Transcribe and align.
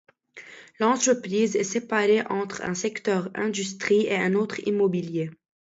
L'entreprise 0.79 1.55
est 1.55 1.63
séparée 1.63 2.25
entre 2.25 2.63
un 2.63 2.73
secteur 2.73 3.29
Industrie 3.35 4.07
et 4.07 4.15
un 4.17 4.33
autre 4.33 4.59
Immobilier. 4.67 5.29